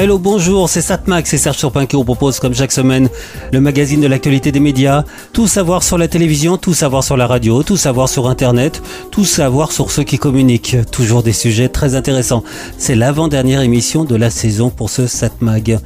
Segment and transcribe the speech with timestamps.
[0.00, 3.08] Hello, bonjour, c'est Satmac, c'est Serge Surpin qui vous propose comme chaque semaine
[3.52, 5.02] le magazine de l'actualité des médias.
[5.32, 8.80] Tout savoir sur la télévision, tout savoir sur la radio, tout savoir sur Internet,
[9.10, 10.76] tout savoir sur ceux qui communiquent.
[10.92, 12.44] Toujours des sujets très intéressants.
[12.78, 15.80] C'est l'avant-dernière émission de la saison pour ce Satmag.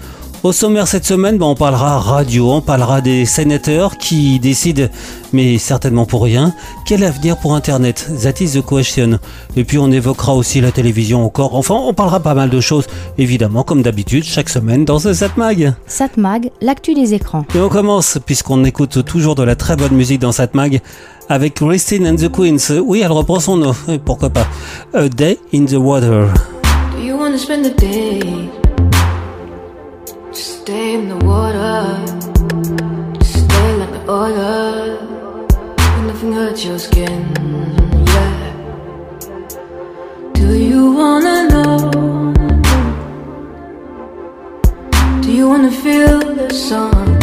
[0.45, 4.87] Au sommaire cette semaine, ben, on parlera radio, on parlera des sénateurs qui décident,
[5.33, 6.53] mais certainement pour rien,
[6.85, 9.21] quel avenir pour Internet That is the question.
[9.57, 11.55] Et puis on évoquera aussi la télévision encore.
[11.55, 15.75] Enfin, on parlera pas mal de choses, évidemment, comme d'habitude, chaque semaine dans ce Satmag.
[15.87, 17.45] Satmag, l'actu des écrans.
[17.55, 20.81] Et on commence, puisqu'on écoute toujours de la très bonne musique dans Satmag,
[21.29, 22.81] avec Christine and the Queens.
[22.85, 24.49] Oui, elle reprend son nom, pourquoi pas.
[24.93, 26.27] A Day in the Water.
[26.97, 28.62] Do you wanna spend the day?
[30.33, 31.85] Just stay in the water.
[33.19, 34.99] Just stay like the.
[35.79, 37.21] And nothing hurts your skin.
[38.07, 38.53] Yeah.
[40.33, 42.33] Do you wanna know?
[45.21, 47.19] Do you wanna feel the sun?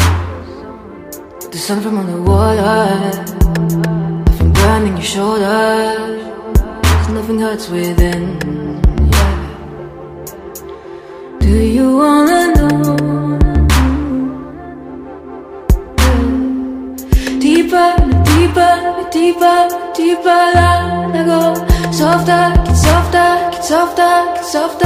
[1.50, 2.86] The sun from underwater.
[4.28, 6.22] Nothing burning your shoulders.
[7.10, 8.69] nothing hurts within.
[22.00, 24.86] Softer, get softer, get softer, get softer.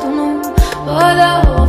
[0.00, 0.54] Don't know.
[0.86, 1.59] Farther, oh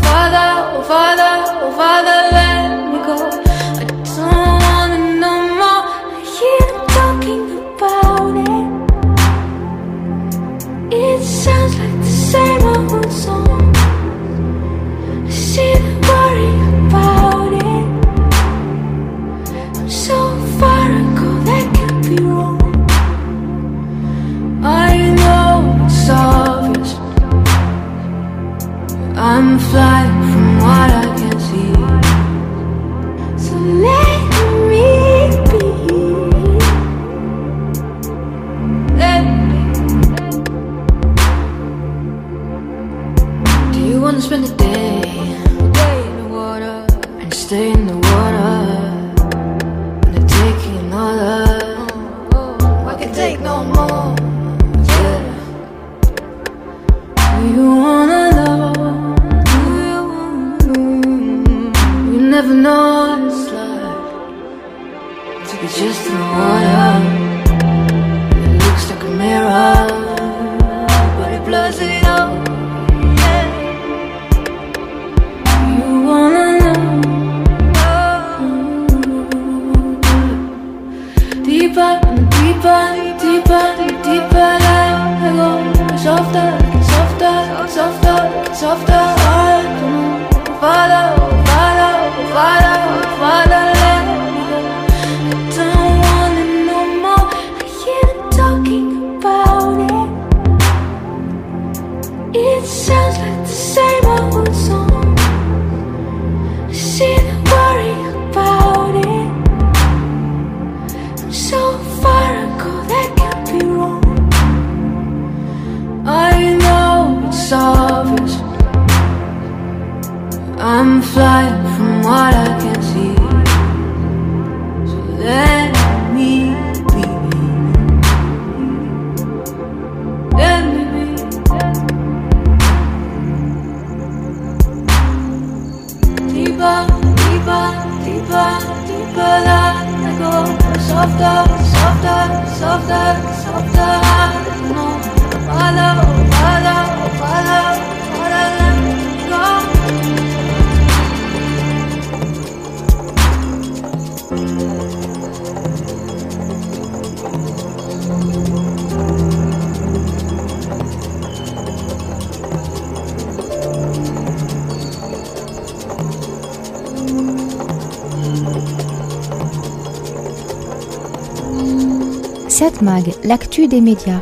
[172.81, 174.19] Satmag, l'actu des médias.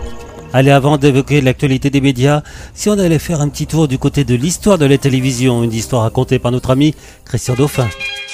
[0.51, 2.41] Allez, avant d'évoquer l'actualité des médias,
[2.73, 5.71] si on allait faire un petit tour du côté de l'histoire de la télévision, une
[5.71, 7.87] histoire racontée par notre ami Christian Dauphin.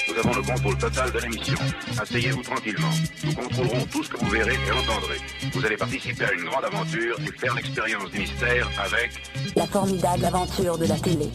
[0.08, 1.54] nous avons le contrôle total de l'émission.
[2.00, 2.90] Asseyez-vous tranquillement.
[3.24, 5.18] Nous contrôlerons tout ce que vous verrez et entendrez.
[5.52, 9.10] Vous allez participer à une grande aventure et faire l'expérience du mystère avec
[9.54, 11.30] La formidable aventure de la télé.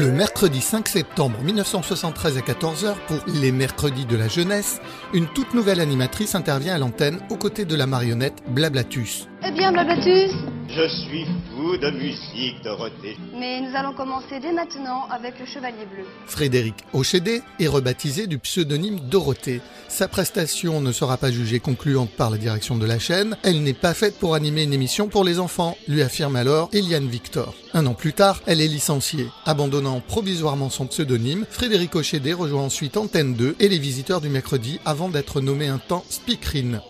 [0.00, 4.80] Le mercredi 5 septembre 1973 à 14h pour Les Mercredis de la Jeunesse,
[5.12, 9.28] une toute nouvelle animatrice intervient à l'antenne aux côtés de la marionnette Blablatus.
[9.46, 10.32] Eh bien, Blablatus
[10.72, 13.16] Je suis fou de musique, Dorothée.
[13.34, 16.04] Mais nous allons commencer dès maintenant avec le Chevalier Bleu.
[16.26, 19.62] Frédéric Ochédé est rebaptisé du pseudonyme Dorothée.
[19.88, 23.36] Sa prestation ne sera pas jugée concluante par la direction de la chaîne.
[23.42, 27.08] Elle n'est pas faite pour animer une émission pour les enfants, lui affirme alors Eliane
[27.08, 27.52] Victor.
[27.74, 29.26] Un an plus tard, elle est licenciée.
[29.46, 34.78] Abandonnant provisoirement son pseudonyme, Frédéric Ochédé rejoint ensuite Antenne 2 et les visiteurs du mercredi
[34.84, 36.80] avant d'être nommé un temps speakerine.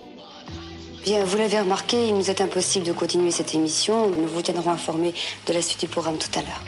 [1.04, 4.10] Bien, vous l'avez remarqué, il nous est impossible de continuer cette émission.
[4.10, 5.14] Nous vous tiendrons informés
[5.46, 6.62] de la suite du programme tout à l'heure.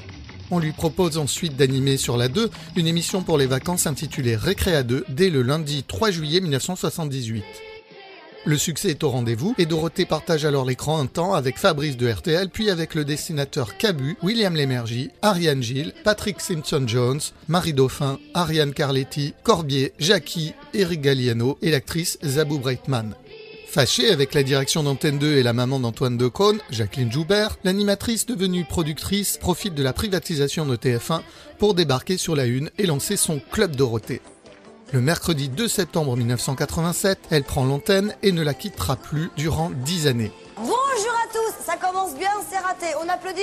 [0.50, 4.82] On lui propose ensuite d'animer sur la 2 une émission pour les vacances intitulée Récréa
[4.82, 7.44] 2 dès le lundi 3 juillet 1978.
[8.44, 12.10] Le succès est au rendez-vous et Dorothée partage alors l'écran un temps avec Fabrice de
[12.10, 18.74] RTL, puis avec le dessinateur Cabu, William Lémergie, Ariane Gilles, Patrick Simpson-Jones, Marie Dauphin, Ariane
[18.74, 23.14] Carletti, Corbier, Jackie, Eric Galliano et l'actrice Zabou Breitman.
[23.72, 28.66] Fâchée avec la direction d'Antenne 2 et la maman d'Antoine Decaune, Jacqueline Joubert, l'animatrice devenue
[28.66, 31.22] productrice profite de la privatisation de TF1
[31.58, 34.20] pour débarquer sur la une et lancer son Club Dorothée.
[34.92, 40.06] Le mercredi 2 septembre 1987, elle prend l'antenne et ne la quittera plus durant 10
[40.06, 40.32] années.
[40.58, 42.88] Bonjour à tous, ça commence bien, c'est raté.
[43.02, 43.40] On applaudit?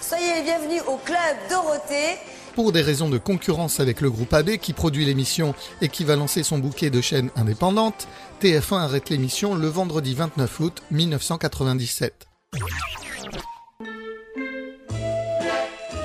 [0.00, 2.18] Soyez les bienvenus au Club Dorothée.
[2.54, 6.16] Pour des raisons de concurrence avec le groupe AB qui produit l'émission et qui va
[6.16, 8.06] lancer son bouquet de chaînes indépendantes,
[8.42, 12.26] TF1 arrête l'émission le vendredi 29 août 1997.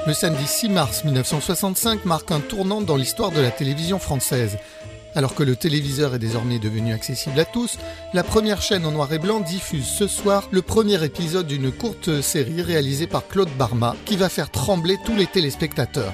[0.08, 4.58] Le samedi 6 mars 1965 marque un tournant dans l'histoire de la télévision française.
[5.16, 7.78] Alors que le téléviseur est désormais devenu accessible à tous,
[8.14, 12.22] la première chaîne en noir et blanc diffuse ce soir le premier épisode d'une courte
[12.22, 16.14] série réalisée par Claude Barma qui va faire trembler tous les téléspectateurs.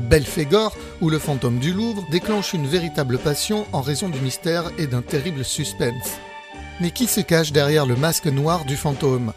[0.00, 4.86] Belphégor, ou le fantôme du Louvre, déclenche une véritable passion en raison du mystère et
[4.86, 6.18] d'un terrible suspense.
[6.80, 9.32] Mais qui se cache derrière le masque noir du fantôme?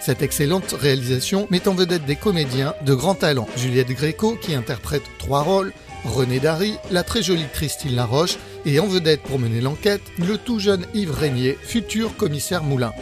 [0.00, 3.48] Cette excellente réalisation met en vedette des comédiens de grand talent.
[3.56, 5.72] Juliette Gréco, qui interprète trois rôles,
[6.04, 10.58] René Dary, la très jolie Christine Laroche, et en vedette pour mener l'enquête, le tout
[10.58, 12.92] jeune Yves Régnier, futur commissaire Moulin.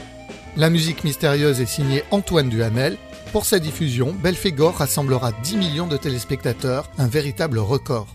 [0.56, 2.96] La musique mystérieuse est signée Antoine Duhamel,
[3.32, 8.06] pour sa diffusion, Belphégor rassemblera 10 millions de téléspectateurs, un véritable record.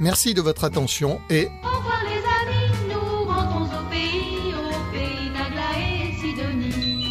[0.00, 5.30] Merci de votre attention et Au revoir les amis, nous rentrons au pays, au pays
[5.30, 7.06] d'Agla et Sidonie.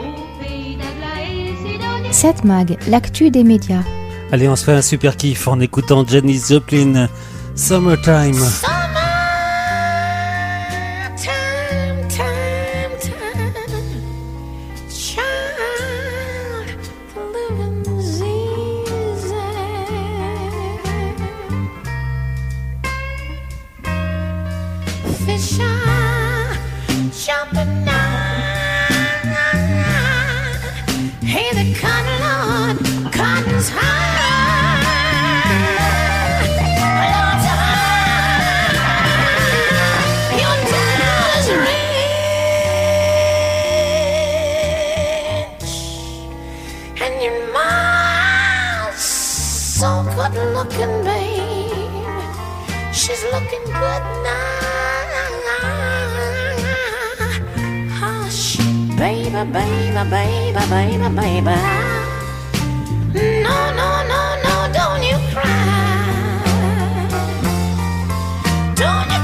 [0.00, 2.14] Au pays d'Agla et Sidonie.
[2.14, 3.82] 7 Mag, l'actu des médias.
[4.32, 7.08] Allez, on se fait un super kiff en écoutant Janis Joplin,
[7.54, 8.42] Summertime.
[68.76, 69.15] Don't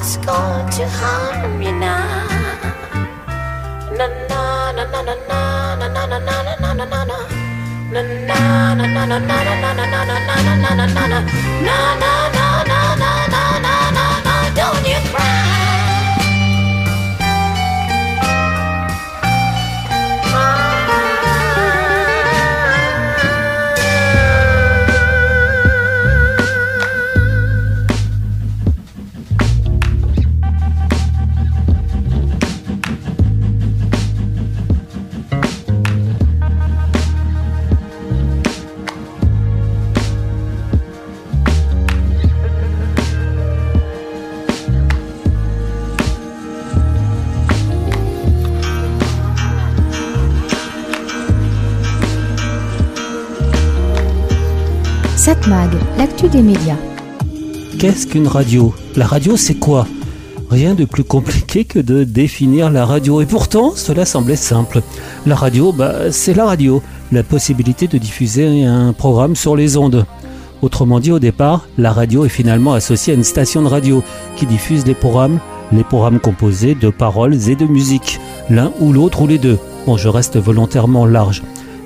[0.00, 2.24] Nothing's going to harm you now.
[3.98, 7.18] Na na na na na na na na na na na na na na na.
[7.92, 11.20] Na na na na na na na na na na na na
[15.44, 15.49] na na
[55.40, 56.76] Satmag, l'actu des médias.
[57.78, 58.74] Qu'est-ce qu'une radio?
[58.94, 59.86] La radio, c'est quoi?
[60.50, 63.22] Rien de plus compliqué que de définir la radio.
[63.22, 64.82] Et pourtant, cela semblait simple.
[65.24, 66.82] La radio, bah, c'est la radio.
[67.10, 70.04] La possibilité de diffuser un programme sur les ondes.
[70.60, 74.02] Autrement dit, au départ, la radio est finalement associée à une station de radio
[74.36, 75.38] qui diffuse les programmes,
[75.72, 78.20] les programmes composés de paroles et de musique.
[78.50, 79.58] L'un ou l'autre ou les deux.
[79.86, 81.42] Bon, je reste volontairement large.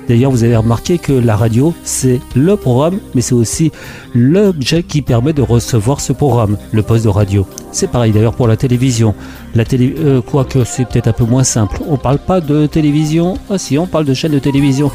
[0.07, 3.71] D'ailleurs, vous avez remarqué que la radio, c'est le programme, mais c'est aussi
[4.13, 7.47] l'objet qui permet de recevoir ce programme, le poste de radio.
[7.71, 9.15] C'est pareil d'ailleurs pour la télévision.
[9.55, 11.79] La télé, euh, quoique c'est peut-être un peu moins simple.
[11.87, 13.37] On parle pas de télévision.
[13.49, 14.91] Ah si, on parle de chaîne de télévision.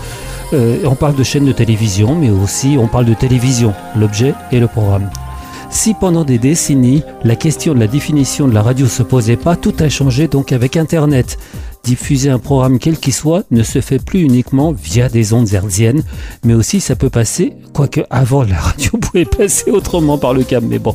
[0.52, 4.60] Euh, on parle de chaîne de télévision, mais aussi on parle de télévision, l'objet et
[4.60, 5.10] le programme.
[5.70, 9.54] Si pendant des décennies, la question de la définition de la radio se posait pas,
[9.54, 11.38] tout a changé donc avec Internet.
[11.82, 16.02] Diffuser un programme quel qu'il soit ne se fait plus uniquement via des ondes hertziennes,
[16.44, 20.66] mais aussi ça peut passer, quoique avant la radio pouvait passer autrement par le câble,
[20.68, 20.94] mais bon.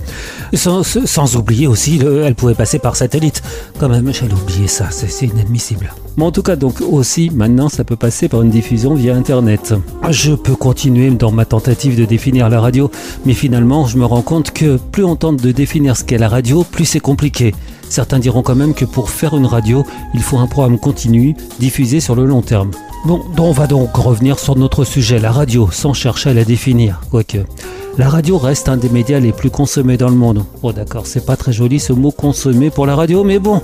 [0.54, 3.42] Sans, oublier aussi, le- elle pouvait passer par satellite.
[3.80, 5.92] Quand même, j'allais oublier ça, c'est c'est inadmissible.
[6.18, 9.74] Mais en tout cas, donc aussi, maintenant, ça peut passer par une diffusion via Internet.
[10.12, 12.89] Je peux continuer dans ma tentative de définir la radio,
[13.25, 16.30] mais finalement, je me rends compte que plus on tente de définir ce qu'est la
[16.30, 17.54] radio, plus c'est compliqué.
[17.96, 22.02] Certains diront quand même que pour faire une radio, il faut un programme continu, diffusé
[22.02, 22.72] sur le long terme.
[23.06, 27.00] Bon, on va donc revenir sur notre sujet, la radio, sans chercher à la définir,
[27.10, 27.38] quoique.
[27.98, 30.44] La radio reste un des médias les plus consommés dans le monde.
[30.62, 33.62] Bon d'accord, c'est pas très joli ce mot consommer pour la radio, mais bon,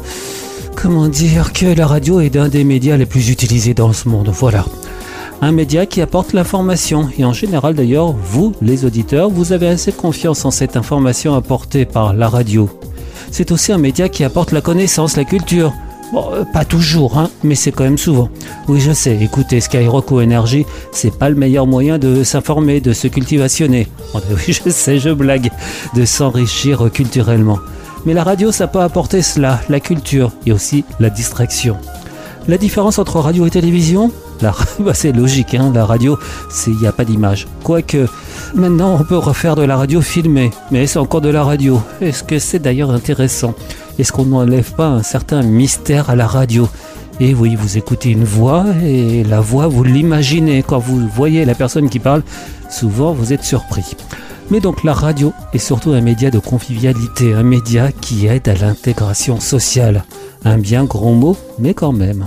[0.81, 4.29] comment dire que la radio est un des médias les plus utilisés dans ce monde,
[4.29, 4.63] voilà.
[5.41, 9.91] Un média qui apporte l'information, et en général d'ailleurs, vous, les auditeurs, vous avez assez
[9.91, 12.69] confiance en cette information apportée par la radio.
[13.29, 15.73] C'est aussi un média qui apporte la connaissance, la culture.
[16.11, 18.29] Bon, euh, pas toujours, hein, mais c'est quand même souvent.
[18.67, 22.93] Oui, je sais, écoutez, Skyrock ou Énergie, c'est pas le meilleur moyen de s'informer, de
[22.93, 23.87] se cultivationner.
[24.13, 25.49] Oh, oui, je sais, je blague,
[25.95, 27.59] de s'enrichir culturellement.
[28.05, 31.77] Mais la radio, ça peut apporter cela, la culture et aussi la distraction.
[32.49, 34.11] La différence entre radio et télévision?
[34.79, 36.17] bah, C'est logique, hein, la radio,
[36.67, 37.48] il n'y a pas d'image.
[37.63, 38.07] Quoique,
[38.55, 41.81] maintenant on peut refaire de la radio filmée, mais c'est encore de la radio?
[42.01, 43.53] Est-ce que c'est d'ailleurs intéressant?
[44.00, 46.67] Est-ce qu'on n'enlève pas un certain mystère à la radio?
[47.19, 50.63] Et oui, vous écoutez une voix et la voix, vous l'imaginez.
[50.63, 52.24] Quand vous voyez la personne qui parle,
[52.69, 53.95] souvent vous êtes surpris.
[54.50, 58.55] Mais donc la radio est surtout un média de convivialité, un média qui aide à
[58.55, 60.03] l'intégration sociale.
[60.43, 62.25] Un bien grand mot, mais quand même.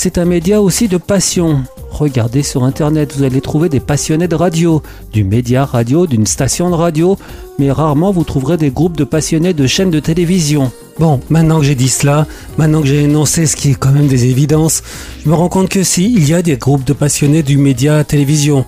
[0.00, 1.64] C'est un média aussi de passion.
[1.90, 4.80] Regardez sur Internet, vous allez trouver des passionnés de radio,
[5.12, 7.18] du média radio, d'une station de radio,
[7.58, 10.70] mais rarement vous trouverez des groupes de passionnés de chaînes de télévision.
[11.00, 12.28] Bon, maintenant que j'ai dit cela,
[12.58, 14.84] maintenant que j'ai énoncé ce qui est quand même des évidences,
[15.24, 18.04] je me rends compte que si, il y a des groupes de passionnés du média
[18.04, 18.64] télévision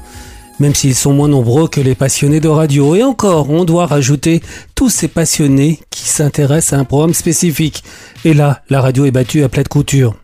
[0.58, 2.94] même s'ils sont moins nombreux que les passionnés de radio.
[2.94, 4.42] Et encore, on doit rajouter
[4.74, 7.82] tous ces passionnés qui s'intéressent à un programme spécifique.
[8.26, 10.16] Et là, la radio est battue à plat couture.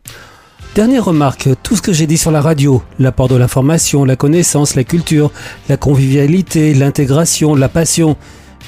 [0.77, 4.75] Dernière remarque, tout ce que j'ai dit sur la radio, l'apport de l'information, la connaissance,
[4.75, 5.33] la culture,
[5.71, 8.15] la convivialité, l'intégration, la passion,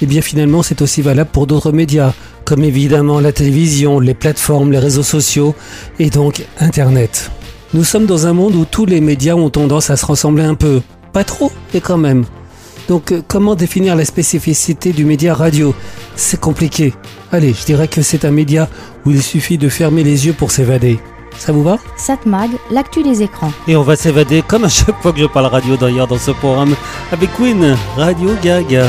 [0.01, 2.15] eh bien finalement c'est aussi valable pour d'autres médias,
[2.47, 5.55] comme évidemment la télévision, les plateformes, les réseaux sociaux
[5.99, 7.31] et donc Internet.
[7.75, 10.55] Nous sommes dans un monde où tous les médias ont tendance à se ressembler un
[10.55, 10.81] peu.
[11.13, 12.25] Pas trop, mais quand même.
[12.89, 15.75] Donc euh, comment définir la spécificité du média radio?
[16.17, 16.95] C'est compliqué.
[17.33, 18.67] Allez, je dirais que c'est un média
[19.05, 20.99] où il suffit de fermer les yeux pour s'évader.
[21.39, 23.53] Ça vous va Satmag, l'actu des écrans.
[23.67, 26.33] Et on va s'évader comme à chaque fois que je parle radio d'ailleurs dans ce
[26.33, 26.75] programme
[27.13, 28.85] avec Queen, Radio Gaga.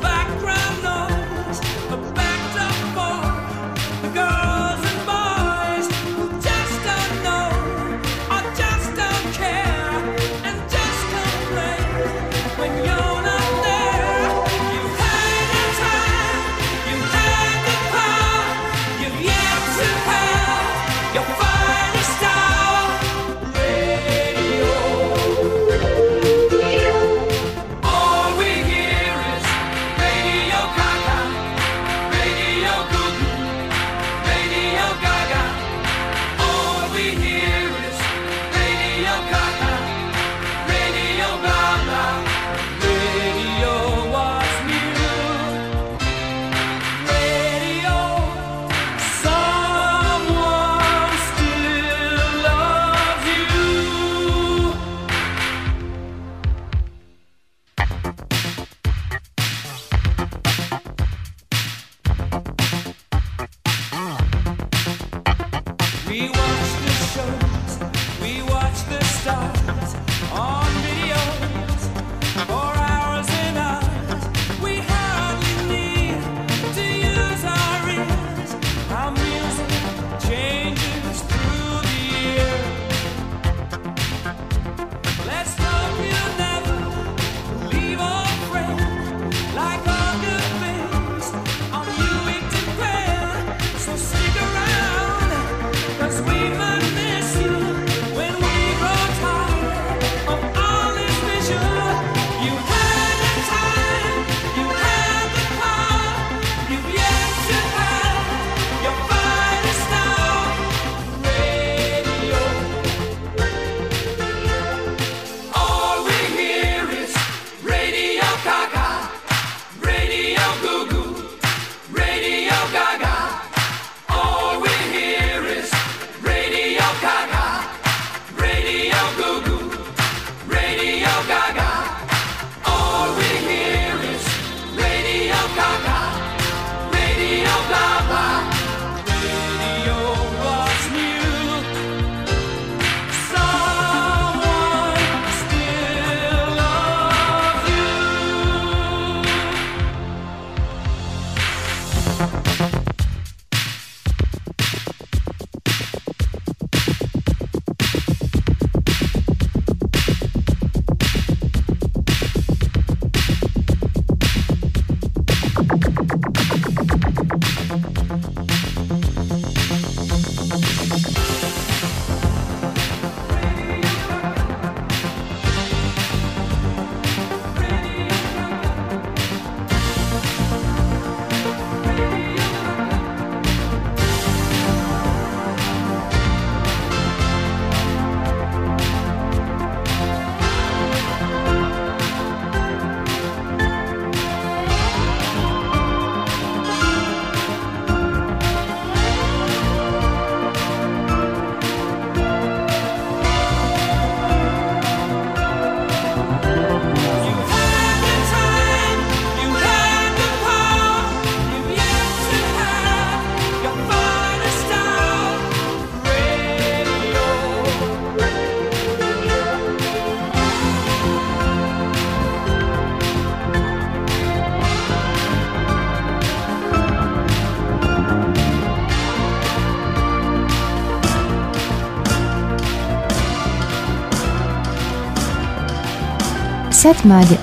[0.00, 0.95] background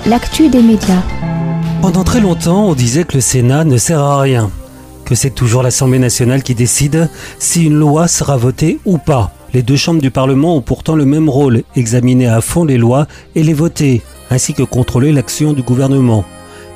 [0.06, 1.02] L'actu des médias.
[1.82, 4.50] Pendant très longtemps, on disait que le Sénat ne sert à rien,
[5.04, 9.34] que c'est toujours l'Assemblée nationale qui décide si une loi sera votée ou pas.
[9.52, 13.06] Les deux chambres du Parlement ont pourtant le même rôle, examiner à fond les lois
[13.34, 16.24] et les voter, ainsi que contrôler l'action du gouvernement.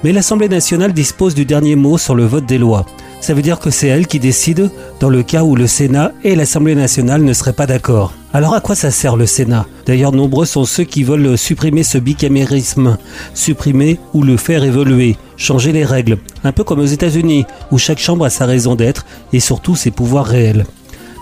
[0.04, 2.84] Mais l'Assemblée nationale dispose du dernier mot sur le vote des lois.
[3.22, 6.36] Ça veut dire que c'est elle qui décide dans le cas où le Sénat et
[6.36, 8.12] l'Assemblée nationale ne seraient pas d'accord.
[8.34, 9.64] Alors à quoi ça sert le Sénat?
[9.86, 12.98] D'ailleurs nombreux sont ceux qui veulent supprimer ce bicamérisme,
[13.32, 17.98] supprimer ou le faire évoluer, changer les règles, un peu comme aux États-Unis, où chaque
[17.98, 20.66] chambre a sa raison d'être et surtout ses pouvoirs réels.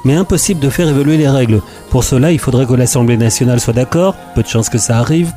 [0.04, 1.62] Mais impossible de faire évoluer les règles.
[1.90, 5.32] Pour cela, il faudrait que l'Assemblée nationale soit d'accord, peu de chances que ça arrive,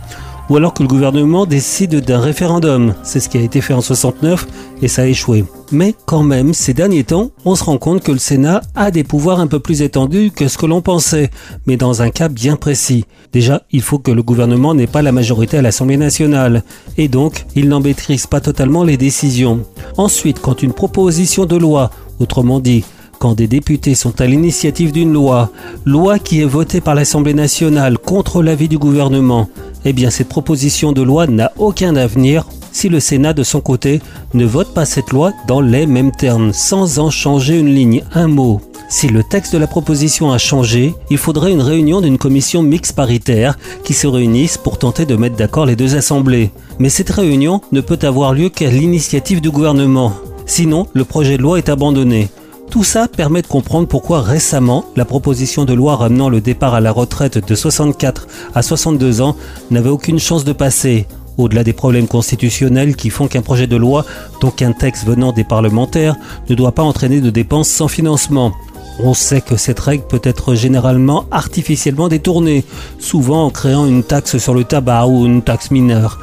[0.50, 2.94] ou alors que le gouvernement décide d'un référendum.
[3.04, 4.48] C'est ce qui a été fait en 69
[4.82, 5.46] et ça a échoué.
[5.72, 9.04] Mais quand même, ces derniers temps, on se rend compte que le Sénat a des
[9.04, 11.30] pouvoirs un peu plus étendus que ce que l'on pensait,
[11.68, 13.06] mais dans un cas bien précis.
[13.32, 16.64] Déjà, il faut que le gouvernement n'ait pas la majorité à l'Assemblée nationale,
[16.98, 19.64] et donc il n'en maîtrise pas totalement les décisions.
[19.98, 22.84] Ensuite, quand une proposition de loi, autrement dit,
[23.20, 25.52] quand des députés sont à l'initiative d'une loi,
[25.86, 29.50] loi qui est votée par l'Assemblée nationale contre l'avis du gouvernement,
[29.86, 34.02] eh bien cette proposition de loi n'a aucun avenir si le Sénat de son côté
[34.34, 38.28] ne vote pas cette loi dans les mêmes termes, sans en changer une ligne, un
[38.28, 38.62] mot.
[38.90, 42.96] Si le texte de la proposition a changé, il faudrait une réunion d'une commission mixte
[42.96, 46.52] paritaire qui se réunisse pour tenter de mettre d'accord les deux assemblées.
[46.80, 50.14] Mais cette réunion ne peut avoir lieu qu'à l'initiative du gouvernement.
[50.48, 52.30] Sinon, le projet de loi est abandonné.
[52.70, 56.80] Tout ça permet de comprendre pourquoi récemment la proposition de loi ramenant le départ à
[56.80, 59.36] la retraite de 64 à 62 ans
[59.72, 61.08] n'avait aucune chance de passer.
[61.40, 64.06] Au-delà des problèmes constitutionnels qui font qu'un projet de loi,
[64.40, 66.16] donc un texte venant des parlementaires,
[66.48, 68.54] ne doit pas entraîner de dépenses sans financement.
[69.02, 72.66] On sait que cette règle peut être généralement artificiellement détournée,
[73.00, 76.20] souvent en créant une taxe sur le tabac ou une taxe mineure.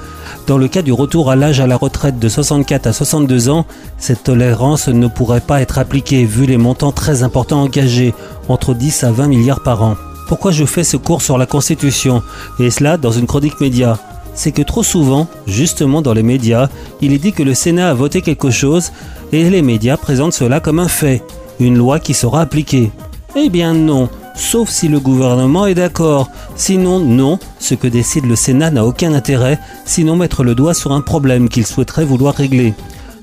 [0.47, 3.65] Dans le cas du retour à l'âge à la retraite de 64 à 62 ans,
[3.99, 8.15] cette tolérance ne pourrait pas être appliquée vu les montants très importants engagés,
[8.49, 9.97] entre 10 à 20 milliards par an.
[10.29, 12.23] Pourquoi je fais ce cours sur la Constitution
[12.59, 13.99] Et cela dans une chronique média?
[14.35, 16.69] C'est que trop souvent, justement dans les médias,
[17.01, 18.93] il est dit que le Sénat a voté quelque chose
[19.33, 21.23] et les médias présentent cela comme un fait
[21.61, 22.91] une loi qui sera appliquée.
[23.37, 26.31] Eh bien non, sauf si le gouvernement est d'accord.
[26.57, 30.93] Sinon non, ce que décide le Sénat n'a aucun intérêt, sinon mettre le doigt sur
[30.93, 32.75] un problème qu'il souhaiterait vouloir régler.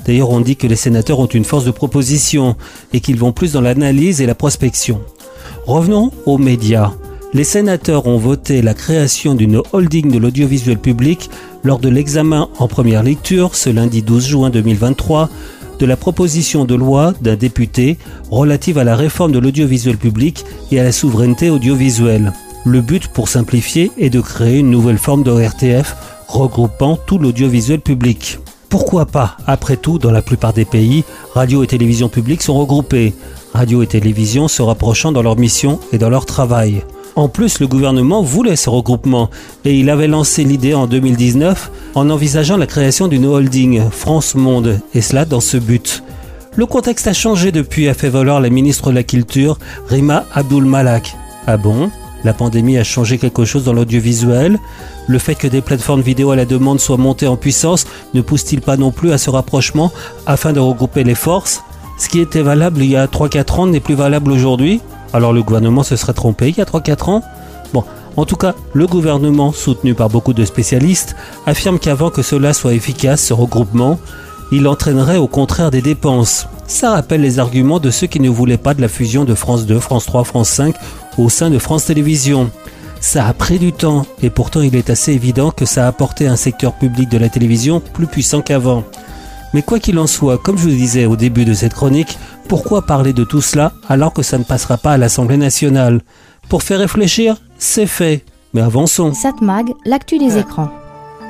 [0.06, 2.56] D'ailleurs on dit que les sénateurs ont une force de proposition
[2.92, 5.02] et qu'ils vont plus dans l'analyse et la prospection.
[5.66, 6.92] Revenons aux médias.
[7.34, 11.32] Les sénateurs ont voté la création d'une holding de l'audiovisuel public
[11.64, 15.30] lors de l'examen en première lecture ce lundi 12 juin 2023
[15.80, 17.98] de la proposition de loi d'un député
[18.32, 22.34] relative à la réforme de l'audiovisuel public et à la souveraineté audiovisuelle.
[22.66, 25.96] Le but, pour simplifier, est de créer une nouvelle forme de RTF
[26.28, 28.40] regroupant tout l'audiovisuel public.
[28.70, 29.38] Pourquoi pas?
[29.46, 33.14] Après tout, dans la plupart des pays, radio et télévision publiques sont regroupées,
[33.54, 36.84] radio et télévision se rapprochant dans leur mission et dans leur travail.
[37.16, 39.30] En plus, le gouvernement voulait ce regroupement
[39.66, 44.80] et il avait lancé l'idée en 2019 en envisageant la création d'une holding France Monde,
[44.94, 46.04] et cela dans ce but.
[46.56, 50.66] Le contexte a changé depuis, a fait valoir la ministre de la Culture, Rima Abdul
[50.66, 51.16] Malak.
[51.48, 51.90] Ah bon?
[52.24, 54.60] La pandémie a changé quelque chose dans l'audiovisuel?
[55.08, 58.62] Le fait que des plateformes vidéo à la demande soient montées en puissance ne pousse-t-il
[58.62, 59.92] pas non plus à ce rapprochement
[60.26, 61.64] afin de regrouper les forces?
[61.98, 64.80] Ce qui était valable il y a 3-4 ans n'est plus valable aujourd'hui?
[65.12, 67.24] Alors le gouvernement se serait trompé il y a 3-4 ans?
[68.16, 72.74] En tout cas, le gouvernement, soutenu par beaucoup de spécialistes, affirme qu'avant que cela soit
[72.74, 74.00] efficace, ce regroupement,
[74.52, 76.48] il entraînerait au contraire des dépenses.
[76.68, 79.66] Ça rappelle les arguments de ceux qui ne voulaient pas de la fusion de France
[79.66, 80.76] 2, France 3, France 5
[81.18, 82.52] au sein de France Télévisions.
[83.02, 86.28] Ça a pris du temps et pourtant il est assez évident que ça a apporté
[86.28, 88.84] un secteur public de la télévision plus puissant qu'avant.
[89.54, 92.84] Mais quoi qu'il en soit, comme je vous disais au début de cette chronique, pourquoi
[92.84, 96.02] parler de tout cela alors que ça ne passera pas à l'Assemblée nationale?
[96.50, 98.24] Pour faire réfléchir, c'est fait.
[98.54, 99.14] Mais avançons.
[99.14, 100.70] Satmag, l'actu des écrans.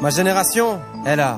[0.01, 1.37] Ma génération, elle a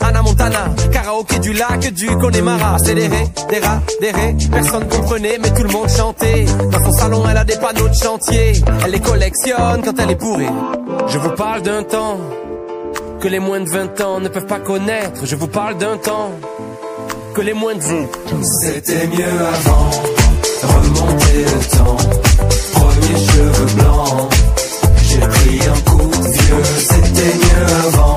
[0.00, 2.74] Anna Montana, karaoké du lac du Connemara.
[2.74, 6.44] Accéléré, des rats, des ré, personne comprenait, mais tout le monde chantait.
[6.70, 8.52] Dans son salon, elle a des panneaux de chantier.
[8.84, 10.48] Elle les collectionne quand elle est bourrée.
[11.08, 12.18] Je vous parle d'un temps
[13.20, 15.24] que les moins de 20 ans ne peuvent pas connaître.
[15.24, 16.30] Je vous parle d'un temps
[17.34, 18.08] que les moins de vous.
[18.62, 19.90] C'était mieux avant,
[20.62, 21.96] remonter le temps.
[22.72, 24.30] Premier cheveux blancs,
[25.02, 26.64] j'ai pris un coup vieux.
[26.78, 28.15] C'était mieux avant,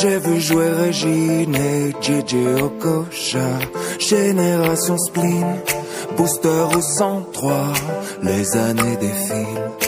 [0.00, 3.58] J'ai vu jouer Régine et JJ Okocha.
[3.98, 5.56] Génération spleen,
[6.16, 7.72] booster au 103.
[8.22, 9.87] Les années défilent,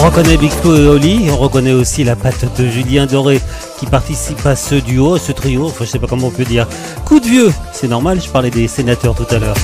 [0.00, 3.40] reconnaît Big Flo et Oli, on reconnaît aussi la patte de Julien Doré
[3.80, 6.44] qui participe à ce duo, à ce trio, enfin je sais pas comment on peut
[6.44, 6.68] dire.
[7.04, 9.56] Coup de vieux, c'est normal, je parlais des sénateurs tout à l'heure.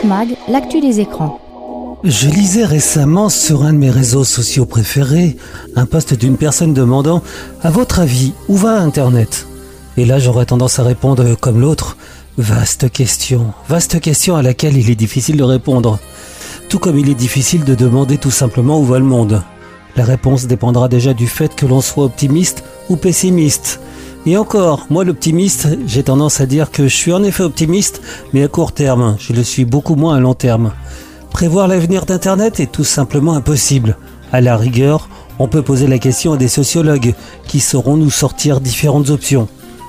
[0.00, 1.38] Satmag, l'actu des écrans.
[2.04, 5.36] Je lisais récemment sur un de mes réseaux sociaux préférés
[5.76, 7.22] un post d'une personne demandant
[7.62, 9.46] À votre avis, où va Internet?
[9.98, 11.98] Et là j'aurais tendance à répondre comme l'autre
[12.38, 15.98] Vaste question, vaste question à laquelle il est difficile de répondre.
[16.70, 19.42] Tout comme il est difficile de demander tout simplement où va le monde.
[19.96, 23.80] La réponse dépendra déjà du fait que l'on soit optimiste ou pessimiste.
[24.26, 28.02] Et encore, moi l'optimiste, j'ai tendance à dire que je suis en effet optimiste,
[28.34, 30.72] mais à court terme, je le suis beaucoup moins à long terme.
[31.30, 33.96] Prévoir l'avenir d'Internet est tout simplement impossible.
[34.30, 37.14] À la rigueur, on peut poser la question à des sociologues
[37.46, 39.48] qui sauront nous sortir différentes options.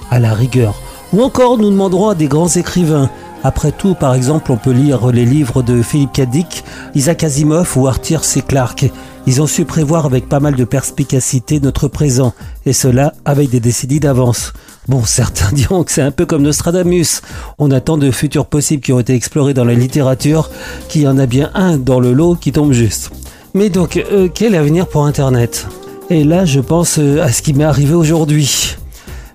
[0.10, 0.76] À la rigueur.
[1.12, 3.10] Ou encore, nous demanderons à des grands écrivains.
[3.44, 6.64] Après tout, par exemple, on peut lire les livres de Philippe Cadic,
[6.96, 8.42] Isaac Asimov ou Arthur C.
[8.42, 8.92] Clarke.
[9.28, 12.34] Ils ont su prévoir avec pas mal de perspicacité notre présent,
[12.66, 14.54] et cela avec des décennies d'avance.
[14.88, 17.22] Bon, certains diront que c'est un peu comme Nostradamus.
[17.60, 20.50] On attend de futurs possibles qui ont été explorés dans la littérature,
[20.90, 23.12] qu'il y en a bien un dans le lot qui tombe juste.
[23.54, 25.68] Mais donc, euh, quel avenir pour Internet?
[26.10, 28.76] Et là, je pense euh, à ce qui m'est arrivé aujourd'hui.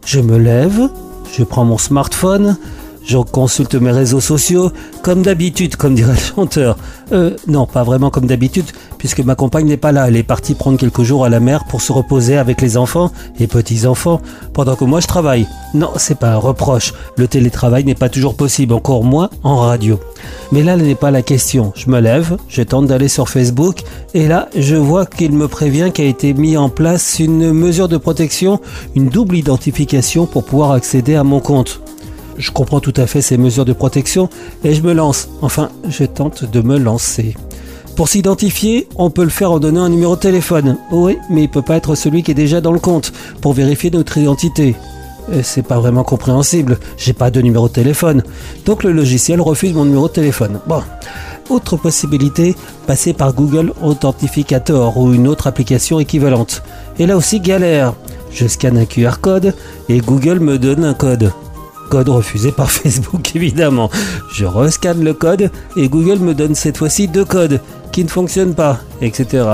[0.05, 0.89] Je me lève,
[1.37, 2.57] je prends mon smartphone,
[3.07, 6.77] je consulte mes réseaux sociaux, comme d'habitude, comme dirait le chanteur.
[7.13, 8.67] Euh, non, pas vraiment comme d'habitude,
[8.99, 10.09] puisque ma compagne n'est pas là.
[10.09, 13.13] Elle est partie prendre quelques jours à la mer pour se reposer avec les enfants
[13.39, 14.21] et petits-enfants,
[14.53, 15.47] pendant que moi je travaille.
[15.73, 16.95] Non, c'est pas un reproche.
[17.17, 20.01] Le télétravail n'est pas toujours possible, encore moins en radio.
[20.51, 21.73] Mais là, ce n'est pas la question.
[21.77, 23.83] Je me lève, je tente d'aller sur Facebook,
[24.15, 27.89] et là, je vois qu'il me prévient qu'il a été mis en place une mesure
[27.89, 28.61] de protection,
[28.97, 31.81] une double identification pour pouvoir accéder à mon compte.
[32.39, 34.29] Je comprends tout à fait ces mesures de protection
[34.65, 35.29] et je me lance.
[35.43, 37.35] Enfin, je tente de me lancer.
[37.97, 40.77] Pour s'identifier, on peut le faire en donnant un numéro de téléphone.
[40.91, 43.91] Oui, mais il peut pas être celui qui est déjà dans le compte pour vérifier
[43.91, 44.75] notre identité.
[45.33, 46.79] Et C'est pas vraiment compréhensible.
[46.99, 48.23] J'ai pas de numéro de téléphone.
[48.67, 50.61] Donc le logiciel refuse mon numéro de téléphone.
[50.67, 50.83] Bon.
[51.49, 56.63] Autre possibilité, passer par Google Authentificator ou une autre application équivalente.
[56.99, 57.95] Et là aussi galère.
[58.31, 59.55] Je scanne un QR code
[59.89, 61.33] et Google me donne un code.
[61.89, 63.91] Code refusé par Facebook évidemment.
[64.33, 67.61] Je rescanne le code et Google me donne cette fois-ci deux codes
[67.93, 69.45] qui ne fonctionnent pas, etc.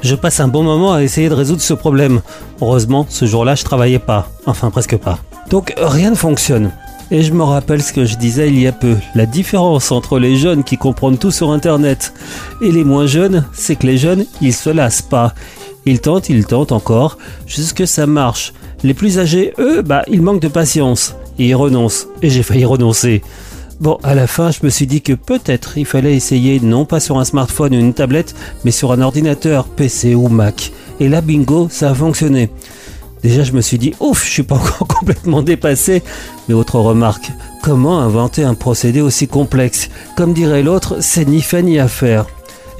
[0.00, 2.20] Je passe un bon moment à essayer de résoudre ce problème.
[2.60, 4.30] Heureusement, ce jour-là, je travaillais pas.
[4.46, 5.18] Enfin, presque pas.
[5.50, 6.70] Donc, rien ne fonctionne.
[7.10, 8.96] Et je me rappelle ce que je disais il y a peu.
[9.14, 12.12] La différence entre les jeunes qui comprennent tout sur Internet
[12.60, 15.34] et les moins jeunes, c'est que les jeunes, ils se lassent pas.
[15.86, 18.52] Ils tentent, ils tentent encore, jusque ça marche.
[18.82, 21.14] Les plus âgés, eux, bah, ils manquent de patience.
[21.38, 22.08] Et ils renoncent.
[22.22, 23.22] Et j'ai failli renoncer.
[23.80, 26.98] Bon, à la fin, je me suis dit que peut-être il fallait essayer non pas
[26.98, 30.72] sur un smartphone ou une tablette, mais sur un ordinateur, PC ou Mac.
[30.98, 32.50] Et là, bingo, ça a fonctionné.
[33.22, 36.02] Déjà, je me suis dit, ouf, je suis pas encore complètement dépassé.
[36.48, 37.30] Mais autre remarque,
[37.62, 39.90] comment inventer un procédé aussi complexe?
[40.16, 42.26] Comme dirait l'autre, c'est ni fait ni à faire.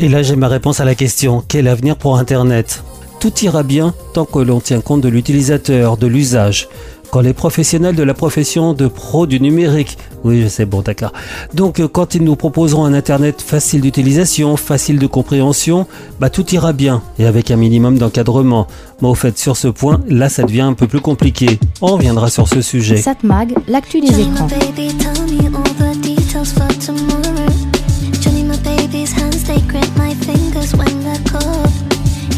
[0.00, 2.82] Et là, j'ai ma réponse à la question, quel avenir pour Internet?
[3.20, 6.68] Tout ira bien tant que l'on tient compte de l'utilisateur, de l'usage.
[7.10, 11.12] Quand les professionnels de la profession de pro du numérique, oui je sais, bon d'accord,
[11.54, 15.86] donc euh, quand ils nous proposeront un Internet facile d'utilisation, facile de compréhension,
[16.20, 18.66] bah tout ira bien, et avec un minimum d'encadrement.
[19.00, 21.58] Mais au fait, sur ce point, là ça devient un peu plus compliqué.
[21.80, 22.98] On reviendra sur ce sujet.
[22.98, 24.48] Satmag, l'actu des écrans.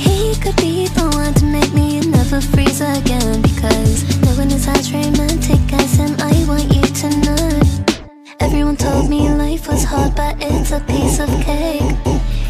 [0.00, 3.42] He could be the one to make me never freeze again.
[3.42, 7.60] Because no one is as romantic as him, I want you to know.
[8.40, 11.82] Everyone told me life was hard, but it's a piece of cake.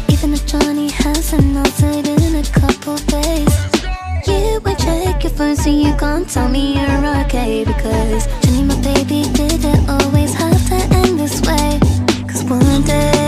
[0.09, 3.53] Even if Johnny hasn't melted in a couple days.
[4.27, 8.79] You would check your phone so you can't tell me you're okay Because Johnny, my
[8.81, 11.79] baby, did it always have to end this way
[12.27, 13.20] Cause one day,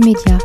[0.00, 0.38] médias.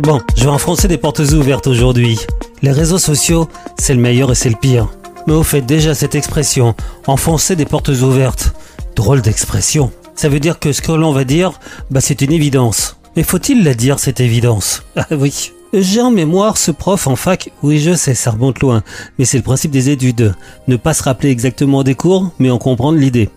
[0.00, 2.18] Bon, je vais enfoncer des portes ouvertes aujourd'hui.
[2.62, 4.88] Les réseaux sociaux, c'est le meilleur et c'est le pire.
[5.26, 6.74] Mais au fait, déjà cette expression,
[7.06, 8.54] enfoncer des portes ouvertes,
[8.96, 9.92] drôle d'expression.
[10.14, 12.96] Ça veut dire que ce que l'on va dire, bah c'est une évidence.
[13.16, 14.82] Mais faut-il la dire cette évidence?
[14.96, 15.52] Ah oui.
[15.76, 18.84] J'ai en mémoire ce prof en fac, oui je sais, ça remonte loin,
[19.18, 20.32] mais c'est le principe des études.
[20.68, 23.28] Ne pas se rappeler exactement des cours, mais en comprendre l'idée.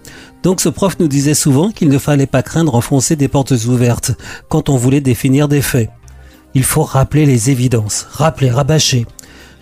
[0.44, 4.12] Donc ce prof nous disait souvent qu'il ne fallait pas craindre enfoncer des portes ouvertes
[4.50, 5.90] quand on voulait définir des faits.
[6.54, 9.08] Il faut rappeler les évidences, rappeler, rabâcher.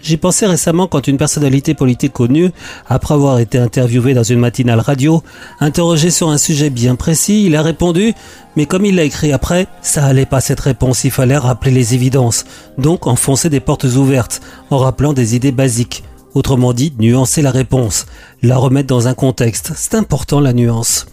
[0.05, 2.51] J'y pensais récemment quand une personnalité politique connue,
[2.85, 5.23] après avoir été interviewé dans une matinale radio,
[5.59, 8.13] interrogé sur un sujet bien précis, il a répondu,
[8.55, 11.95] mais comme il l'a écrit après, ça allait pas cette réponse, il fallait rappeler les
[11.95, 12.45] évidences,
[12.77, 16.03] donc enfoncer des portes ouvertes, en rappelant des idées basiques.
[16.35, 18.05] Autrement dit, nuancer la réponse,
[18.43, 19.71] la remettre dans un contexte.
[19.75, 21.07] C'est important la nuance.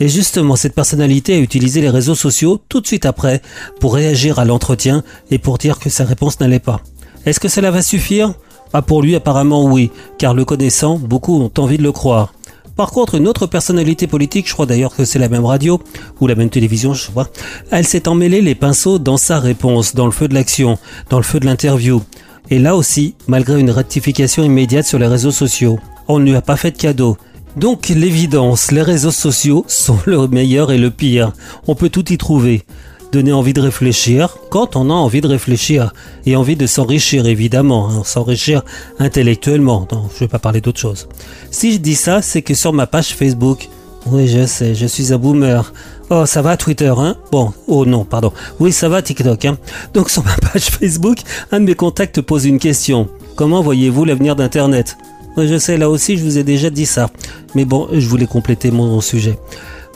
[0.00, 3.42] Et justement, cette personnalité a utilisé les réseaux sociaux tout de suite après
[3.78, 6.80] pour réagir à l'entretien et pour dire que sa réponse n'allait pas.
[7.28, 8.32] Est-ce que cela va suffire?
[8.72, 12.32] Ah pour lui apparemment oui, car le connaissant, beaucoup ont envie de le croire.
[12.74, 15.78] Par contre, une autre personnalité politique, je crois d'ailleurs que c'est la même radio,
[16.22, 17.28] ou la même télévision, je vois,
[17.70, 20.78] elle s'est emmêlée les pinceaux dans sa réponse, dans le feu de l'action,
[21.10, 22.00] dans le feu de l'interview.
[22.48, 25.78] Et là aussi, malgré une rectification immédiate sur les réseaux sociaux.
[26.08, 27.18] On ne lui a pas fait de cadeau.
[27.56, 31.32] Donc l'évidence, les réseaux sociaux sont le meilleur et le pire.
[31.66, 32.64] On peut tout y trouver.
[33.10, 35.94] Donner envie de réfléchir quand on a envie de réfléchir
[36.26, 38.62] et envie de s'enrichir évidemment, hein, s'enrichir
[38.98, 39.88] intellectuellement.
[40.14, 41.08] Je vais pas parler d'autre chose.
[41.50, 43.68] Si je dis ça, c'est que sur ma page Facebook,
[44.06, 45.72] oui je sais, je suis un boomer.
[46.10, 47.16] Oh ça va Twitter hein?
[47.32, 48.32] Bon, oh non, pardon.
[48.60, 49.58] Oui ça va TikTok hein.
[49.94, 51.18] Donc sur ma page Facebook,
[51.50, 53.08] un de mes contacts pose une question.
[53.36, 54.98] Comment voyez-vous l'avenir d'Internet?
[55.46, 57.10] Je sais, là aussi, je vous ai déjà dit ça.
[57.54, 59.38] Mais bon, je voulais compléter mon sujet.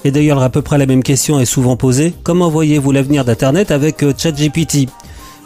[0.05, 2.15] Et d'ailleurs, à peu près la même question est souvent posée.
[2.23, 4.89] Comment voyez-vous l'avenir d'Internet avec euh, ChatGPT?